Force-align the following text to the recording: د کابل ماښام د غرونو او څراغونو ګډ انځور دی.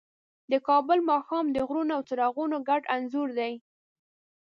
د 0.51 0.53
کابل 0.67 0.99
ماښام 1.11 1.45
د 1.51 1.57
غرونو 1.67 1.91
او 1.97 2.01
څراغونو 2.09 2.57
ګډ 2.69 2.83
انځور 2.95 3.29
دی. 3.39 3.53